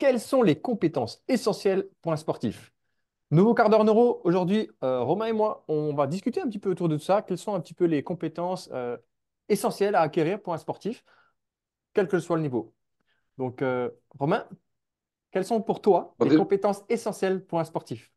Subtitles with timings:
[0.00, 2.72] quelles sont les compétences essentielles pour un sportif?
[3.30, 4.20] Nouveau quart d'heure neuro.
[4.24, 7.22] Aujourd'hui, euh, Romain et moi, on va discuter un petit peu autour de ça.
[7.22, 8.96] Quelles sont un petit peu les compétences euh,
[9.48, 11.04] essentielles à acquérir pour un sportif,
[11.92, 12.74] quel que soit le niveau?
[13.36, 14.46] Donc, euh, Romain,
[15.30, 18.10] quelles sont pour toi les compétences essentielles pour un sportif?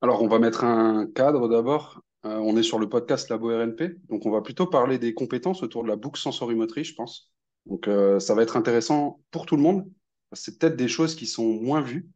[0.00, 2.00] Alors, on va mettre un cadre d'abord.
[2.22, 5.82] on est sur le podcast Labo RNP, donc on va plutôt parler des compétences autour
[5.82, 7.32] de la boucle sensorimotrice, je pense.
[7.66, 7.88] Donc,
[8.20, 9.86] ça va être intéressant pour tout le monde.
[10.34, 12.08] C'est peut-être des choses qui sont moins vues.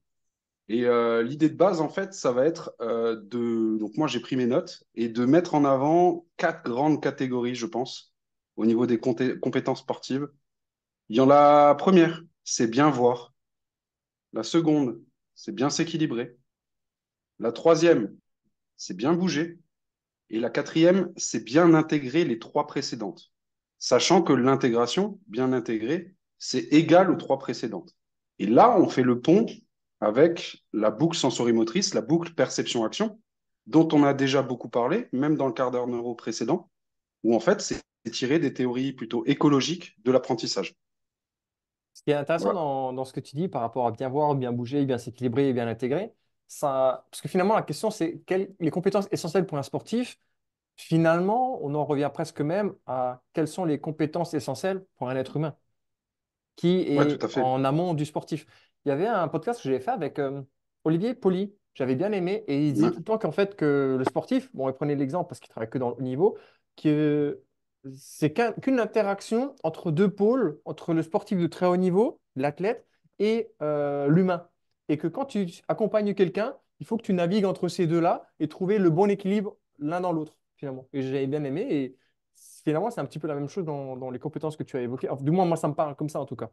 [0.69, 3.79] Et euh, l'idée de base, en fait, ça va être euh, de.
[3.79, 7.67] Donc, moi, j'ai pris mes notes et de mettre en avant quatre grandes catégories, je
[7.67, 8.13] pense,
[8.57, 10.29] au niveau des compétences sportives.
[11.09, 13.33] Il y en a la première, c'est bien voir.
[14.35, 15.03] La seconde,
[15.35, 16.37] c'est bien s'équilibrer.
[17.39, 18.15] La troisième,
[18.77, 19.59] c'est bien bouger.
[20.31, 23.33] Et la quatrième, c'est bien intégrer les trois précédentes.
[23.79, 27.98] Sachant que l'intégration, bien intégrée, c'est égal aux trois précédentes.
[28.39, 29.47] Et là, on fait le pont
[30.01, 33.21] avec la boucle sensorimotrice, la boucle perception-action,
[33.67, 36.71] dont on a déjà beaucoup parlé, même dans le quart d'heure neuro précédent,
[37.25, 40.75] où en fait, c'est tiré des théories plutôt écologiques de l'apprentissage.
[41.93, 44.53] Ce qui est intéressant dans, ce que tu dis par rapport à bien voir, bien
[44.53, 46.15] bouger, bien s'équilibrer et bien intégrer,
[46.47, 50.19] ça, parce que finalement, la question, c'est quelles les compétences essentielles pour un sportif.
[50.77, 55.37] Finalement, on en revient presque même à quelles sont les compétences essentielles pour un être
[55.37, 55.55] humain
[56.59, 58.45] qui est en amont du sportif.
[58.85, 60.43] Il y avait un podcast que j'avais fait avec euh,
[60.83, 61.55] Olivier Poli.
[61.75, 62.43] J'avais bien aimé.
[62.49, 65.29] Et il disait tout le temps qu'en fait, que le sportif, bon, il prenait l'exemple
[65.29, 66.37] parce qu'il travaille que dans le niveau,
[66.77, 67.45] que
[67.95, 72.89] c'est qu'une interaction entre deux pôles, entre le sportif de très haut niveau, l'athlète,
[73.21, 74.49] et euh, l'humain.
[74.89, 78.49] Et que quand tu accompagnes quelqu'un, il faut que tu navigues entre ces deux-là et
[78.49, 80.89] trouver le bon équilibre l'un dans l'autre, finalement.
[80.93, 81.69] Et j'avais bien aimé.
[81.71, 81.97] Et
[82.65, 85.09] finalement, c'est un petit peu la même chose dans, les compétences que tu as évoquées.
[85.21, 86.51] du moins, moi, ça me parle comme ça, en tout cas.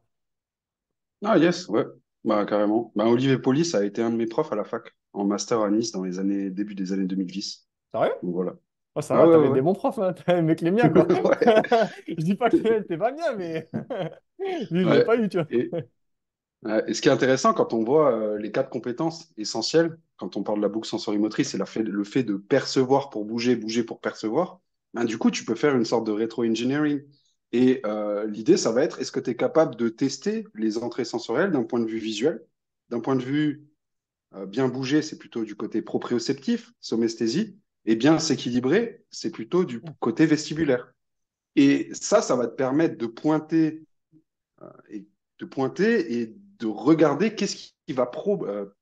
[1.23, 1.85] Ah, yes, ouais.
[2.23, 2.91] Bah, carrément.
[2.95, 5.61] Bah, Olivier Poli, ça a été un de mes profs à la fac, en master
[5.61, 7.67] à Nice dans les années, début des années 2010.
[7.93, 8.13] Sérieux?
[8.23, 8.53] Donc, voilà.
[8.95, 10.13] Oh, ça ah va, t'avais des bons profs, hein.
[10.13, 11.05] T'avais aimé que les miens, quoi.
[12.07, 13.67] Je dis pas que t'es pas bien, mais
[14.71, 15.47] lui, je l'ai pas eu, tu vois.
[15.49, 15.69] Et,
[16.87, 20.43] et ce qui est intéressant quand on voit euh, les quatre compétences essentielles, quand on
[20.43, 24.61] parle de la boucle sensorimotrice, c'est le fait de percevoir pour bouger, bouger pour percevoir.
[24.95, 27.03] Ben, du coup, tu peux faire une sorte de rétro-engineering.
[27.51, 31.03] Et euh, l'idée, ça va être, est-ce que tu es capable de tester les entrées
[31.03, 32.41] sensorielles d'un point de vue visuel?
[32.89, 33.67] D'un point de vue
[34.35, 39.81] euh, bien bouger, c'est plutôt du côté proprioceptif, somesthésie, et bien s'équilibrer, c'est plutôt du
[39.99, 40.93] côté vestibulaire.
[41.57, 43.83] Et ça, ça va te permettre de pointer,
[44.61, 45.05] euh, et,
[45.39, 48.09] de pointer et de regarder qu'est-ce qui va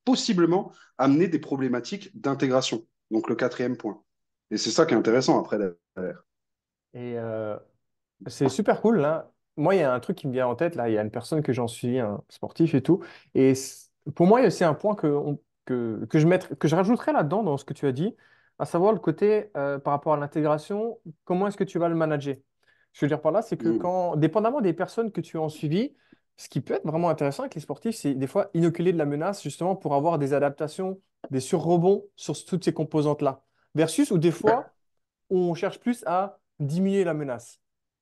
[0.05, 2.85] possiblement amener des problématiques d'intégration.
[3.09, 4.03] Donc le quatrième point.
[4.53, 6.23] Et c'est ça qui est intéressant après derrière.
[6.93, 7.57] Et euh,
[8.27, 9.31] c'est super cool là.
[9.57, 10.89] Moi, il y a un truc qui me vient en tête là.
[10.89, 13.03] Il y a une personne que j'en suis, un sportif et tout.
[13.33, 13.53] Et
[14.13, 15.11] pour moi, c'est un point que,
[15.65, 18.15] que, que je mettrais, que je rajouterais là-dedans dans ce que tu as dit,
[18.59, 21.95] à savoir le côté euh, par rapport à l'intégration, comment est-ce que tu vas le
[21.95, 22.35] manager?
[22.35, 22.43] Ce que
[22.99, 23.79] je veux dire par là, c'est que mm.
[23.79, 25.95] quand, dépendamment des personnes que tu as en suivi,
[26.37, 29.05] ce qui peut être vraiment intéressant avec les sportifs, c'est des fois inoculer de la
[29.05, 30.99] menace justement pour avoir des adaptations,
[31.31, 33.42] des surrebonds sur toutes ces composantes-là
[33.75, 34.69] versus où des fois,
[35.29, 37.59] on cherche plus à diminuer la menace.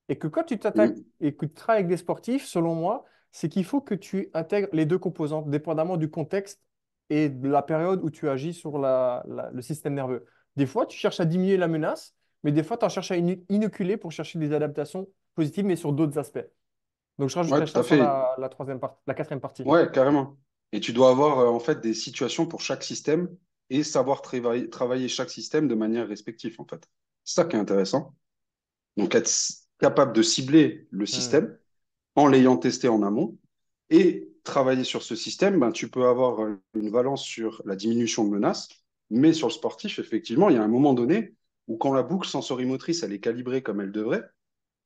[0.09, 1.03] Et que quand tu t'attaques mm.
[1.21, 4.67] et que tu travailles avec des sportifs, selon moi, c'est qu'il faut que tu intègres
[4.73, 6.61] les deux composantes, dépendamment du contexte
[7.09, 10.25] et de la période où tu agis sur le système nerveux.
[10.57, 13.17] Des fois, tu cherches à diminuer la menace, mais des fois, tu en cherches à
[13.17, 16.45] inoculer pour chercher des adaptations positives, mais sur d'autres aspects.
[17.17, 19.63] Donc, je rajouterai ça sur la, troisième la quatrième partie.
[19.63, 20.37] Ouais, carrément.
[20.71, 23.29] Et tu dois avoir euh, en fait des situations pour chaque système
[23.71, 26.87] et savoir travailler, chaque système de manière respective, en fait.
[27.23, 28.13] C'est ça qui est intéressant.
[28.97, 29.31] Donc, être
[29.79, 31.07] capable de cibler le hmm.
[31.07, 31.57] système
[32.15, 33.37] en l'ayant testé en amont
[33.89, 38.31] et travailler sur ce système, ben, tu peux avoir une valence sur la diminution de
[38.31, 38.67] menaces,
[39.09, 41.35] mais sur le sportif, effectivement, il y a un moment donné
[41.67, 44.23] où quand la boucle sensorimotrice elle est calibrée comme elle devrait,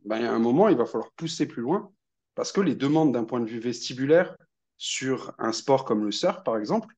[0.03, 1.91] ben, il y a un moment, il va falloir pousser plus loin
[2.35, 4.37] parce que les demandes d'un point de vue vestibulaire
[4.77, 6.93] sur un sport comme le surf, par exemple,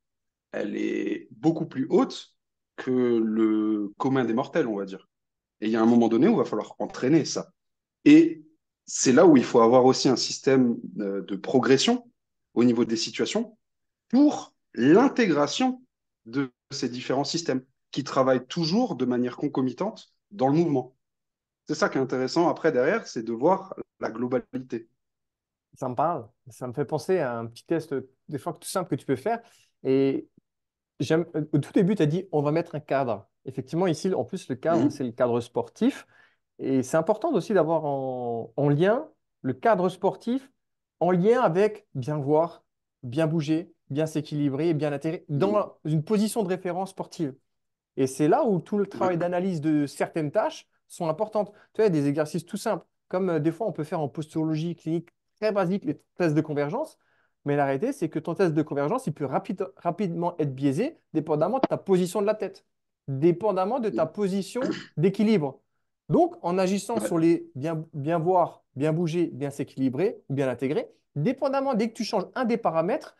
[0.51, 2.33] elle est beaucoup plus haute
[2.75, 5.09] que le commun des mortels, on va dire.
[5.61, 7.51] Et il y a un moment donné où il va falloir entraîner ça.
[8.05, 8.44] Et
[8.85, 12.09] c'est là où il faut avoir aussi un système euh, de progression
[12.53, 13.57] au niveau des situations
[14.09, 15.81] pour l'intégration
[16.25, 20.95] de ces différents systèmes qui travaillent toujours de manière concomitante dans le mouvement.
[21.67, 24.89] C'est ça qui est intéressant après derrière, c'est de voir la globalité.
[25.73, 27.93] Ça me parle, ça me fait penser à un petit test
[28.29, 29.41] des fois tout simple que tu peux faire.
[29.83, 30.29] Et
[31.11, 31.23] euh,
[31.53, 33.27] au tout début, tu as dit on va mettre un cadre.
[33.45, 34.89] Effectivement, ici, en plus, le cadre, mhm.
[34.89, 36.07] c'est le cadre sportif.
[36.59, 39.07] Et c'est important aussi d'avoir en, lien
[39.41, 40.51] le cadre sportif
[40.99, 42.63] en lien avec bien voir,
[43.03, 45.19] bien bouger, bien s'équilibrer et bien Mm.
[45.29, 47.35] dans une position de référence sportive.
[47.95, 51.51] Et c'est là où tout le travail d'analyse de certaines tâches sont importantes.
[51.73, 54.75] Tu vois, des exercices tout simples, comme euh, des fois on peut faire en posturologie
[54.75, 55.09] clinique
[55.39, 56.97] très basique les tests de convergence,
[57.47, 60.97] mais la réalité, c'est que ton test de convergence, il peut rapide- rapidement être biaisé
[61.13, 62.65] dépendamment de ta position de la tête,
[63.07, 64.61] dépendamment de ta position
[64.97, 65.59] d'équilibre.
[66.09, 70.91] Donc, en agissant sur les bien, bien voir, bien bouger, bien s'équilibrer ou bien intégrer,
[71.15, 73.15] dépendamment, dès que tu changes un des paramètres,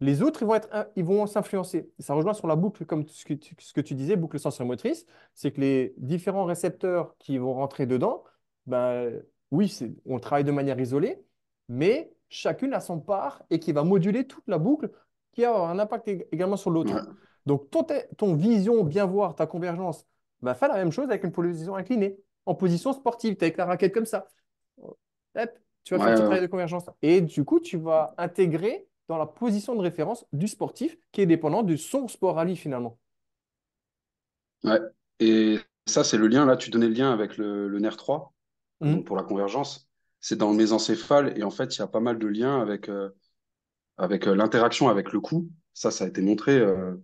[0.00, 1.90] les autres, ils vont être, un- ils vont s'influencer.
[1.98, 5.06] Ça rejoint sur la boucle, comme ce que tu, ce que tu disais, boucle sensorimotrice,
[5.34, 8.24] c'est que les différents récepteurs qui vont rentrer dedans,
[8.66, 9.76] ben, oui,
[10.06, 11.22] on travaille de manière isolée,
[11.68, 14.90] mais chacune a son part et qui va moduler toute la boucle,
[15.32, 16.94] qui a un impact ég- également sur l'autre.
[16.94, 17.02] ouais,
[17.46, 17.86] Donc, ton,
[18.18, 20.06] ton vision, bien voir, ta convergence,
[20.42, 23.66] ben, fais la même chose avec une position inclinée, en position sportive, tu avec la
[23.66, 24.28] raquette comme ça.
[25.36, 25.50] Hop,
[25.84, 26.84] tu vas faire ton travail de convergence.
[27.02, 31.26] Et du coup, tu vas intégrer dans la position de référence du sportif qui est
[31.26, 32.98] dépendant de son sport à lui finalement.
[34.64, 34.80] ouais.
[35.20, 38.32] Et ça, c'est le lien, là, tu donnais le lien avec le, le nerf 3,
[38.84, 39.06] donc Mhm.
[39.06, 39.88] pour la convergence.
[40.22, 42.88] C'est dans le mésencéphale, et en fait, il y a pas mal de liens avec,
[42.88, 43.10] euh,
[44.00, 45.48] euh, l'interaction avec le cou.
[45.74, 46.94] Ça, ça a été montré euh,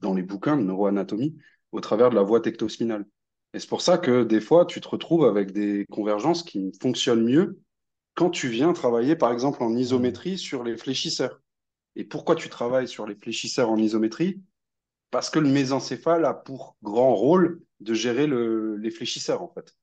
[0.00, 1.36] dans les bouquins de neuroanatomie
[1.72, 3.06] au travers de la voie tectospinale.
[3.52, 7.24] Et c'est pour ça que des fois, tu te retrouves avec des convergences qui fonctionnent
[7.24, 7.60] mieux
[8.14, 11.40] quand tu viens travailler, par exemple, en isométrie sur les fléchisseurs.
[11.96, 14.42] Et pourquoi tu travailles sur les fléchisseurs en isométrie?
[15.10, 19.74] Parce que le mésencéphale a pour grand rôle de gérer le- les fléchisseurs, en fait.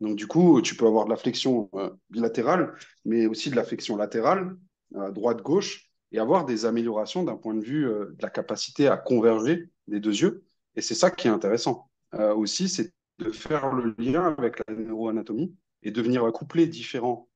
[0.00, 2.74] Donc, du coup, tu peux avoir de la flexion euh, bilatérale,
[3.04, 4.56] mais aussi de la flexion latérale,
[4.94, 8.96] euh, droite-gauche, et avoir des améliorations d'un point de vue euh, de la capacité à
[8.96, 10.44] converger des deux yeux.
[10.76, 11.90] Et c'est ça qui est intéressant.
[12.36, 17.28] Aussi, c'est de faire le lien avec la neuroanatomie et de venir coupler différents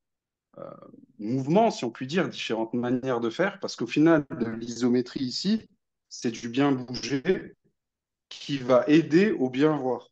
[1.18, 4.24] mouvements, si on peut dire, différentes manières de faire, parce qu'au final,
[4.58, 5.68] l'isométrie ici,
[6.08, 7.54] c'est du bien bouger
[8.28, 10.11] qui va aider au bien voir.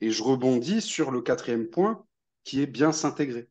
[0.00, 2.04] Et je rebondis sur le quatrième point,
[2.44, 3.48] qui est bien s'intégrer.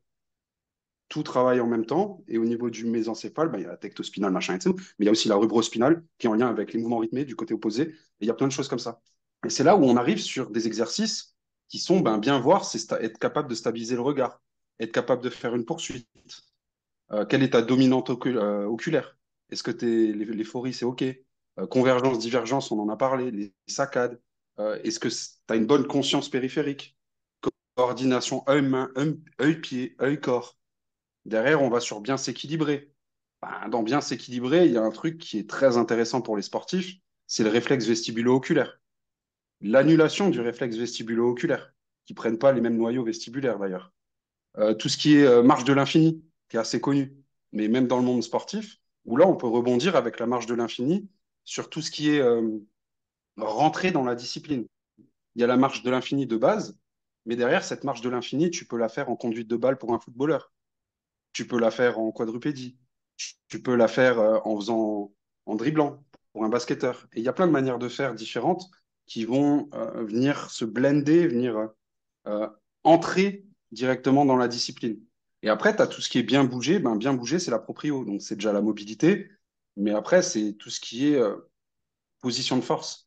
[1.09, 3.77] Tout travaille en même temps, et au niveau du mésencéphale, ben, il y a la
[3.77, 4.75] tectospinale, machin, etc.
[4.75, 7.25] Mais il y a aussi la rubrospinale, qui est en lien avec les mouvements rythmés
[7.25, 9.01] du côté opposé, il y a plein de choses comme ça.
[9.45, 11.35] Et c'est là où on arrive sur des exercices
[11.69, 14.41] qui sont ben, bien voir, c'est être capable de stabiliser le regard,
[14.79, 16.07] être capable de faire une poursuite,
[17.11, 19.17] euh, quelle est ta dominante euh, oculaire?
[19.49, 21.03] Est-ce que es, l'éphorie, c'est OK?
[21.03, 24.19] Euh, Convergence, divergence, on en a parlé, les saccades.
[24.59, 25.15] Euh, Est-ce que tu
[25.49, 26.97] as une bonne conscience périphérique?
[27.75, 28.91] Coordination œil-main,
[29.39, 30.57] œil-pied, œil-corps.
[31.25, 32.91] Derrière, on va sur bien s'équilibrer.
[33.41, 36.41] Ben, dans bien s'équilibrer, il y a un truc qui est très intéressant pour les
[36.41, 36.95] sportifs,
[37.27, 38.79] c'est le réflexe vestibulo-oculaire.
[39.61, 41.73] L'annulation du réflexe vestibulo-oculaire,
[42.05, 43.93] qui ne prennent pas les mêmes noyaux vestibulaires d'ailleurs.
[44.57, 47.15] Euh, tout ce qui est euh, marche de l'infini, qui est assez connu,
[47.51, 50.55] mais même dans le monde sportif, où là, on peut rebondir avec la marche de
[50.55, 51.09] l'infini
[51.43, 52.21] sur tout ce qui est
[53.37, 54.67] rentré dans la discipline.
[55.35, 56.79] Il y a la marche de l'infini de base,
[57.25, 59.93] mais derrière, cette marche de l'infini, tu peux la faire en conduite de balle pour
[59.93, 60.51] un footballeur.
[61.33, 62.77] Tu peux la faire en quadrupédie.
[63.47, 65.11] Tu peux la faire euh, en faisant
[65.45, 67.07] en dribblant pour un basketteur.
[67.13, 68.69] Et il y a plein de manières de faire différentes
[69.05, 71.69] qui vont euh, venir se blender, venir
[72.27, 72.47] euh,
[72.83, 74.99] entrer directement dans la discipline.
[75.43, 76.79] Et après, tu as tout ce qui est bien bougé.
[76.79, 78.05] Ben, bien bouger, c'est la proprio.
[78.05, 79.29] Donc, c'est déjà la mobilité.
[79.75, 81.21] Mais après, c'est tout ce qui est
[82.21, 83.06] position de force,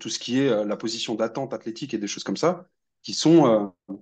[0.00, 2.68] tout ce qui est euh, la position d'attente athlétique et des choses comme ça,
[3.02, 3.46] qui sont
[3.88, 3.94] euh,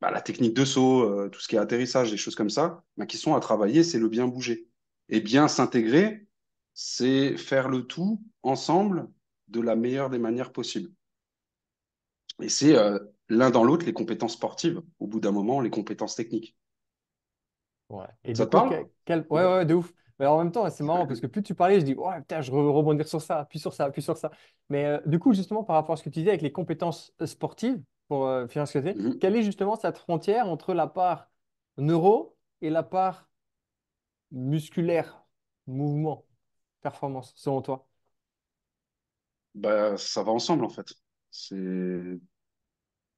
[0.00, 2.84] bah, la technique de saut, euh, tout ce qui est atterrissage, des choses comme ça,
[2.96, 4.68] ben, qui sont à travailler, c'est le bien bouger.
[5.08, 6.26] Et bien s'intégrer,
[6.74, 9.08] c'est faire le tout ensemble
[9.48, 10.90] de la meilleure des manières possibles.
[12.42, 12.98] Et c'est euh,
[13.30, 16.54] l'un dans l'autre les compétences sportives, au bout d'un moment, les compétences techniques.
[17.88, 18.06] Ouais.
[18.24, 18.88] Et du Ça te coup, parle?
[19.04, 19.92] quel- ouais, ouais, de ouf.
[20.18, 22.40] Mais en même temps, c'est marrant parce que plus tu parlais, je dis, ouais, putain,
[22.42, 24.30] je re- rebondir sur ça, puis sur ça, puis sur ça.
[24.68, 27.12] Mais euh, du coup, justement, par rapport à ce que tu disais avec les compétences
[27.20, 29.20] euh, sportives, pour euh, finir ce que tu disais, Mhm.
[29.20, 31.30] quelle est justement cette frontière entre la part
[31.78, 33.28] neuro et la part
[34.32, 35.24] musculaire,
[35.68, 36.26] mouvement,
[36.82, 37.88] performance, selon toi?
[39.54, 40.86] Bah, ça va ensemble, en fait.
[41.30, 41.56] C'est...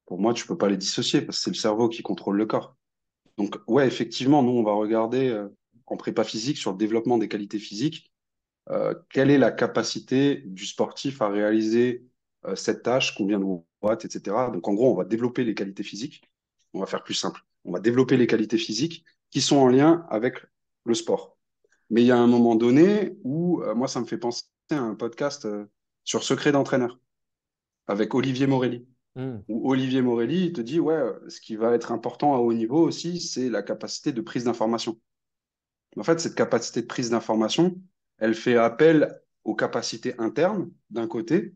[0.05, 2.45] Pour moi, tu peux pas les dissocier parce que c'est le cerveau qui contrôle le
[2.45, 2.75] corps.
[3.37, 5.49] Donc, ouais, effectivement, nous, on va regarder euh,
[5.87, 8.11] en prépa physique sur le développement des qualités physiques,
[8.69, 12.05] euh, quelle est la capacité du sportif à réaliser
[12.45, 13.45] euh, cette tâche, combien de
[13.81, 14.49] watts, etc.
[14.51, 16.23] Donc, en gros, on va développer les qualités physiques.
[16.73, 17.41] On va faire plus simple.
[17.63, 20.45] On va développer les qualités physiques qui sont en lien avec
[20.85, 21.37] le sport.
[21.89, 24.79] Mais il y a un moment donné où, euh, moi, ça me fait penser à
[24.79, 25.47] un podcast
[26.03, 26.99] sur secret d'entraîneur
[27.87, 29.37] avec Olivier Morelli Hmm.
[29.47, 33.21] où Olivier Morelli te dit, ouais, ce qui va être important à haut niveau aussi,
[33.21, 34.99] c'est la capacité de prise d'information.
[35.97, 37.75] En fait, cette capacité de prise d'information,
[38.17, 41.55] elle fait appel aux capacités internes d'un côté.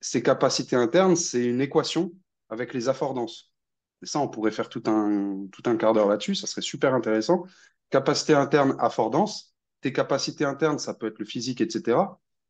[0.00, 2.12] Ces capacités internes, c'est une équation
[2.48, 3.52] avec les affordances.
[4.02, 7.44] Et ça, on pourrait faire tout un, quart d'heure là-dessus, ça serait super intéressant.
[7.90, 9.54] Capacité interne, affordance.
[9.80, 11.98] Tes capacités internes, ça peut être le physique, etc.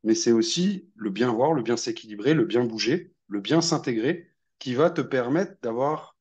[0.04, 4.28] Mais c'est aussi le bien voir, le bien s'équilibrer, le bien bouger, le bien s'intégrer,
[4.58, 6.16] qui va te permettre d'avoir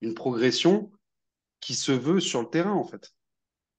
[0.00, 0.90] une progression
[1.60, 3.12] qui se veut sur le terrain, en fait.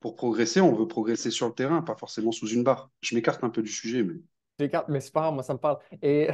[0.02, 2.92] Pour progresser, on veut progresser sur le terrain, pas forcément sous une barre.
[3.02, 4.16] Je m'écarte un peu du sujet, mais.
[4.60, 5.78] J'écarte, mais c'est pas grave, moi ça me parle.
[6.02, 6.30] Et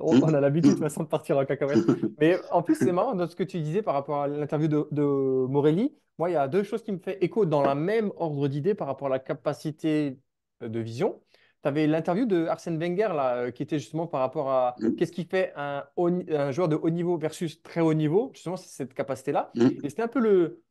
[0.00, 1.78] on, on a l'habitude de toute façon de partir en cacahuète.
[2.20, 4.86] Mais en plus, c'est marrant dans ce que tu disais par rapport à l'interview de,
[4.92, 5.92] de Morelli.
[6.18, 8.74] Moi, il y a deux choses qui me font écho dans la même ordre d'idée
[8.74, 10.18] par rapport à la capacité
[10.60, 11.20] de vision.
[11.62, 14.96] Tu avais l'interview de Arsène Wenger là, euh, qui était justement par rapport à Mm,
[14.96, 18.30] qu'est-ce qui fait un, haut ni- un joueur de haut niveau versus très haut niveau.
[18.34, 19.50] Justement, c'est cette capacité-là.
[19.54, 20.62] mm, Et c'était un peu le,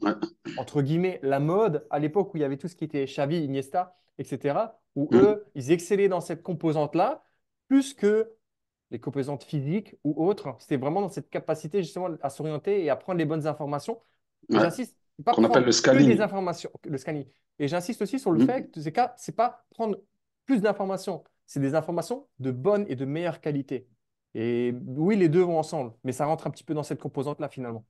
[0.57, 3.43] entre guillemets, la mode à l'époque où il y avait tout ce qui était Xavi,
[3.45, 7.23] Iniesta, etc., où mm, eux, ils excellaient dans cette composante-là,
[7.69, 8.33] plus que
[8.91, 10.55] les composantes physiques ou autres.
[10.59, 14.01] C'était vraiment dans cette capacité justement à s'orienter et à prendre les bonnes informations.
[14.49, 14.59] Ouais.
[14.59, 16.19] j'insiste, pas Qu'on appelle prendre le que des scanning.
[16.21, 17.25] informations, le scanning.
[17.59, 19.97] Et j'insiste aussi sur le fait que ces cas, c'est pas prendre
[20.45, 23.87] plus d'informations, c'est des informations de bonne et de meilleure qualité.
[24.33, 27.49] Et oui, les deux vont ensemble, mais ça rentre un petit peu dans cette composante-là
[27.49, 27.85] finalement.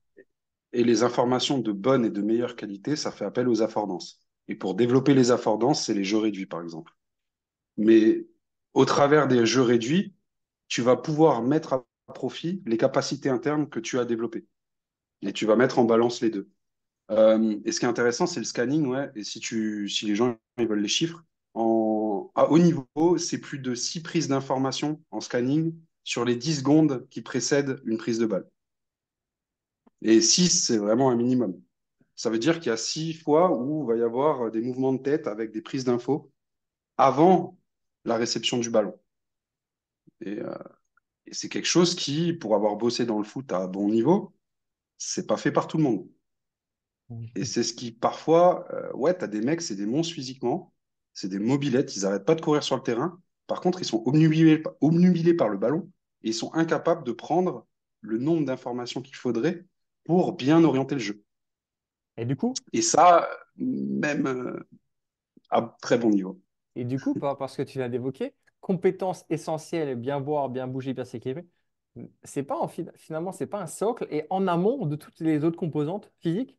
[0.74, 4.22] Et les informations de bonne et de meilleure qualité, ça fait appel aux affordances.
[4.48, 6.94] Et pour développer les affordances, c'est les jeux réduits, par exemple.
[7.78, 8.26] Mais
[8.74, 10.16] au travers des jeux réduits,
[10.68, 14.46] tu vas pouvoir mettre à profit les capacités internes que tu as développées.
[15.22, 16.50] Et tu vas mettre en balance les deux.
[17.12, 19.12] Euh, et ce qui est intéressant, c'est le scanning, ouais.
[19.16, 21.24] Et si tu, si les gens ils veulent les chiffres,
[22.36, 27.08] à haut niveau, c'est plus de 6 prises d'information en scanning sur les 10 secondes
[27.10, 28.50] qui précèdent une prise de balle.
[30.02, 31.62] Et 6, c'est vraiment un minimum.
[32.16, 34.94] Ça veut dire qu'il y a 6 fois où il va y avoir des mouvements
[34.94, 36.32] de tête avec des prises d'infos
[36.98, 37.58] avant
[38.06, 39.00] la réception du ballon.
[40.22, 40.56] Et, euh,
[41.26, 44.34] et c'est quelque chose qui, pour avoir bossé dans le foot à bon niveau,
[44.98, 46.08] c'est pas fait par tout le monde.
[47.36, 50.74] Et c'est ce qui, parfois, euh, ouais, tu as des mecs, c'est des monstres physiquement,
[51.14, 53.20] c'est des mobilettes, ils n'arrêtent pas de courir sur le terrain.
[53.48, 55.90] Par contre, ils sont obnubilés, obnubilés par le ballon
[56.24, 57.68] et ils sont incapables de prendre
[58.02, 59.66] le nombre d'informations qu'il faudrait
[60.06, 61.24] pour bien orienter le jeu.
[62.18, 64.68] Et du coup, Et ça, même euh,
[65.52, 66.42] à très bon niveau.
[66.76, 70.94] Et du coup, par- parce que tu viens d'évoquer, compétences essentielles, bien boire, bien bouger,
[70.94, 71.46] bien s'équilibrer,
[72.24, 75.44] c'est pas en fi- finalement, c'est pas un socle et en amont de toutes les
[75.44, 76.58] autres composantes physiques?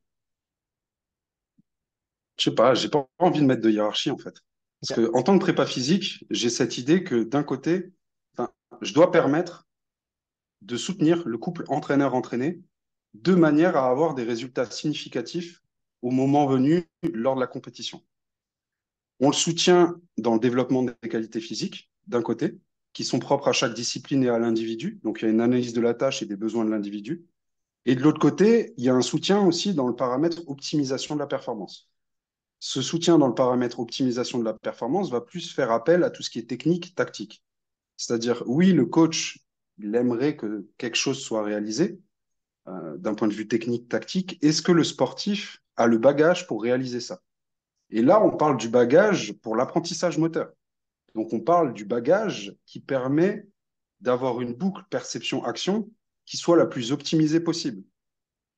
[2.43, 4.35] Je sais pas, j'ai pas envie de mettre de hiérarchie en fait.
[4.81, 7.93] Parce que en tant que prépa physique, j'ai cette idée que d'un côté,
[8.81, 9.69] je dois permettre
[10.61, 12.61] de soutenir le couple entraîneur-entraîné
[13.15, 15.63] de manière à avoir des résultats significatifs
[16.01, 18.03] au moment venu lors de la compétition.
[19.21, 22.59] On le soutient dans le développement des qualités physiques, d'un côté,
[22.93, 24.99] qui sont propres à chaque discipline et à l'individu.
[25.05, 27.25] Donc, il y a une analyse de la tâche et des besoins de l'individu.
[27.87, 31.21] Et de l'autre côté, il y a un soutien aussi dans le paramètre optimisation de
[31.21, 31.92] la performance.
[32.65, 36.23] Ce soutien dans le paramètre optimisation de la performance va plus faire appel à tout
[36.23, 37.43] ce qui est technique, tactique.
[37.97, 39.41] C'est-à-dire, oui, le coach,
[39.79, 41.99] il aimerait que quelque chose soit réalisé
[42.69, 44.39] euh, d'un point de vue technique, tactique.
[44.45, 47.21] Est-ce que le sportif a le bagage pour réaliser ça?
[47.91, 50.53] Et là, on parle du bagage pour l'apprentissage moteur.
[51.17, 53.45] Donc, on parle du bagage qui permet
[54.01, 55.91] d'avoir une boucle perception-action
[56.27, 57.83] qui soit la plus optimisée possible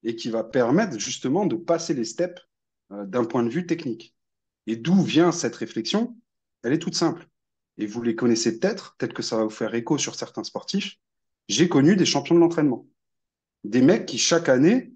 [0.03, 2.43] et qui va permettre justement de passer les steps
[3.07, 4.15] d'un point de vue technique.
[4.67, 6.17] Et d'où vient cette réflexion?
[6.63, 7.29] Elle est toute simple.
[7.77, 10.97] Et vous les connaissez peut-être, peut-être que ça va vous faire écho sur certains sportifs.
[11.49, 12.87] J'ai connu des champions de l'entraînement.
[13.65, 14.95] Des mecs qui, chaque année,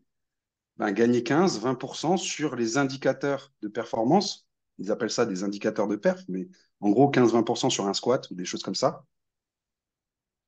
[0.76, 4.48] ben, gagnaient 15, 20% sur les indicateurs de performance.
[4.78, 6.48] Ils appellent ça des indicateurs de perf, mais
[6.80, 9.04] en gros, 15-20% sur un squat ou des choses comme ça.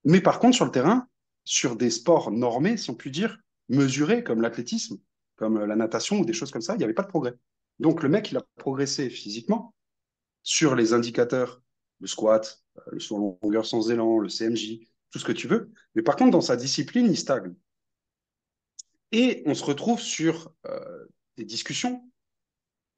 [0.05, 1.09] Mais par contre, sur le terrain,
[1.45, 3.39] sur des sports normés, si on peut dire,
[3.69, 4.99] mesurés, comme l'athlétisme,
[5.41, 7.35] comme la natation ou des choses comme ça, il n'y avait pas de progrès.
[7.79, 9.75] Donc le mec, il a progressé physiquement
[10.43, 11.63] sur les indicateurs,
[12.01, 14.81] le squat, le saut en longueur sans élan, le CMJ,
[15.11, 15.73] tout ce que tu veux.
[15.95, 17.55] Mais par contre, dans sa discipline, il stagne.
[19.13, 21.07] Et on se retrouve sur euh,
[21.39, 22.07] des discussions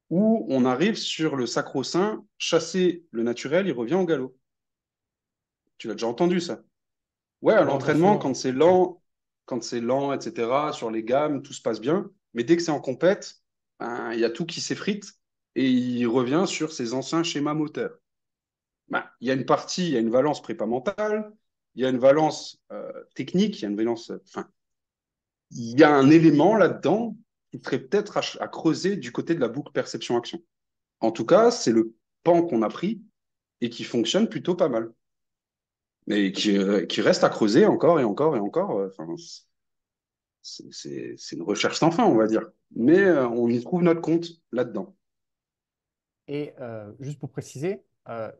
[0.09, 4.35] où on arrive sur le sacro-saint, chasser le naturel, il revient au galop.
[5.77, 6.61] Tu l'as déjà entendu ça?
[7.41, 9.01] Ouais, à l'entraînement, quand c'est lent,
[9.45, 12.11] quand c'est lent, etc., sur les gammes, tout se passe bien.
[12.33, 13.41] Mais dès que c'est en compète,
[13.79, 15.13] ben, il y a tout qui s'effrite
[15.55, 17.97] et il revient sur ses anciens schémas moteurs.
[18.89, 21.31] Ben, il y a une partie, il y a une valence prépa mentale,
[21.75, 24.11] il y a une valence euh, technique, il y a une valence.
[24.27, 24.47] Enfin,
[25.51, 27.15] il y a un élément là-dedans
[27.51, 30.43] qui serait peut-être à, creuser du côté de la boucle perception-action.
[30.99, 33.01] En tout cas, c'est le pan qu'on a pris
[33.61, 34.91] et qui fonctionne plutôt pas mal.
[36.07, 38.79] Mais qui, euh, reste à creuser encore et encore et encore.
[38.79, 38.89] euh,
[40.43, 42.43] c'est une recherche sans fin, on va dire.
[42.75, 44.95] Mais euh, on y trouve notre compte là-dedans.
[46.27, 48.31] Et euh, juste pour préciser, euh,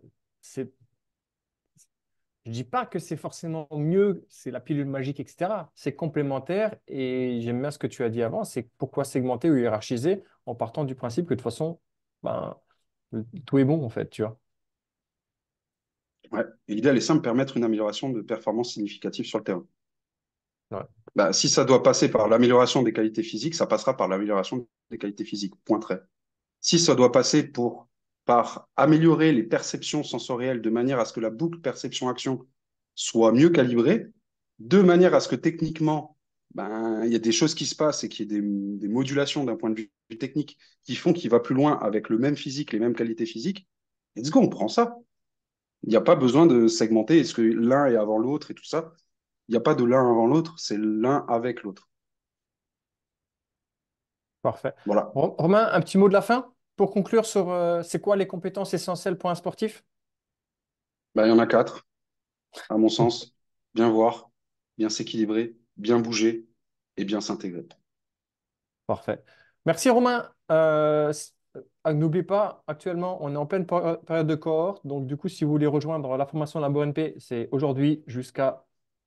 [0.41, 0.72] c'est,
[2.45, 5.72] je dis pas que c'est forcément mieux, c'est la pilule magique, etc.
[5.75, 9.55] C'est complémentaire et j'aime bien ce que tu as dit avant, c'est pourquoi segmenter ou
[9.55, 11.79] hiérarchiser en partant du principe que de toute façon,
[12.22, 12.57] ben,
[13.45, 14.39] tout est bon en fait, tu vois.
[16.31, 16.45] Ouais.
[16.67, 19.65] L'idéal est simple, permettre une amélioration de performance significative sur le terrain.
[21.15, 24.98] Bah, si ça doit passer par l'amélioration des qualités physiques, ça passera par l'amélioration des
[24.98, 25.53] qualités physiques.
[25.65, 26.01] Point trait.
[26.60, 27.88] Si ça doit passer pour,
[28.25, 32.48] par améliorer les perceptions sensorielles de manière à ce que la boucle perception-action
[32.96, 34.08] soit mieux calibrée,
[34.60, 36.17] de manière à ce que techniquement,
[36.55, 38.88] ben, il y a des choses qui se passent et qu'il y ait des, des
[38.88, 42.36] modulations d'un point de vue technique qui font qu'il va plus loin avec le même
[42.36, 43.67] physique, les mêmes qualités physiques.
[44.15, 44.98] Let's go, on prend ça.
[45.84, 48.63] Il n'y a pas besoin de segmenter, est-ce que l'un est avant l'autre et tout
[48.63, 48.93] ça.
[49.47, 51.88] Il n'y a pas de l'un avant l'autre, c'est l'un avec l'autre.
[54.41, 54.73] Parfait.
[54.85, 55.12] Voilà.
[55.15, 58.27] Ro- Romain, un petit mot de la fin pour conclure sur euh, c'est quoi les
[58.27, 59.83] compétences essentielles pour un sportif?
[61.15, 61.88] Ben, il y en a quatre,
[62.69, 63.35] à mon sens.
[63.75, 64.31] Bien voir,
[64.79, 66.47] bien s'équilibrer, bien bouger
[66.97, 67.67] et bien s'intégrer.
[68.88, 69.23] Parfait.
[69.65, 70.29] Merci Romain.
[70.51, 71.13] Euh,
[71.88, 74.85] euh, n'oubliez pas, actuellement, on est en pleine péri- période de cohorte.
[74.85, 78.65] Donc, du coup, si vous voulez rejoindre la formation Labo NP, c'est aujourd'hui jusqu'à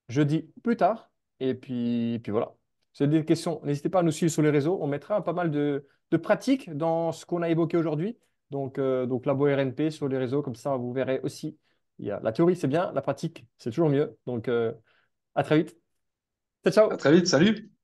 [0.09, 1.11] jeudi plus tard.
[1.41, 2.55] Et puis, puis voilà.
[2.93, 4.79] Si vous avez des questions, n'hésitez pas à nous suivre sur les réseaux.
[4.81, 8.19] On mettra pas mal de, de pratiques dans ce qu'on a évoqué aujourd'hui.
[8.51, 11.59] Donc, euh, donc, Labo RNP sur les réseaux, comme ça, vous verrez aussi.
[11.99, 12.93] Il la théorie, c'est bien.
[12.93, 14.17] La pratique, c'est toujours mieux.
[14.27, 14.73] Donc, euh,
[15.35, 15.77] à très vite.
[16.65, 16.97] Ciao, À ciao.
[16.97, 17.76] très vite, salut!